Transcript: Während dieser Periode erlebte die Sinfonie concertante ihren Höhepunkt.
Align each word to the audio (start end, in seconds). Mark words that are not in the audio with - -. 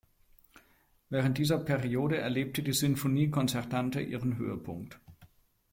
Während 1.09 1.37
dieser 1.37 1.59
Periode 1.59 2.17
erlebte 2.17 2.63
die 2.63 2.73
Sinfonie 2.73 3.29
concertante 3.29 4.01
ihren 4.01 4.37
Höhepunkt. 4.37 4.99